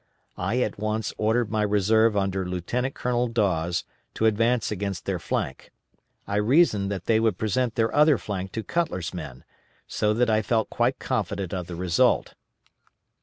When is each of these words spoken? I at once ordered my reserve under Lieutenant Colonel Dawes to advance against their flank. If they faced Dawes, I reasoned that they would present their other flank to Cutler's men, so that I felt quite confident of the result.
I 0.39 0.61
at 0.61 0.79
once 0.79 1.13
ordered 1.19 1.51
my 1.51 1.61
reserve 1.61 2.17
under 2.17 2.43
Lieutenant 2.43 2.95
Colonel 2.95 3.27
Dawes 3.27 3.83
to 4.15 4.25
advance 4.25 4.71
against 4.71 5.05
their 5.05 5.19
flank. 5.19 5.65
If 5.65 5.65
they 5.65 5.67
faced 5.67 6.25
Dawes, 6.27 6.33
I 6.33 6.35
reasoned 6.37 6.91
that 6.91 7.05
they 7.05 7.19
would 7.19 7.37
present 7.37 7.75
their 7.75 7.93
other 7.95 8.17
flank 8.17 8.51
to 8.53 8.63
Cutler's 8.63 9.13
men, 9.13 9.43
so 9.85 10.11
that 10.15 10.27
I 10.27 10.41
felt 10.41 10.71
quite 10.71 10.97
confident 10.97 11.53
of 11.53 11.67
the 11.67 11.75
result. 11.75 12.33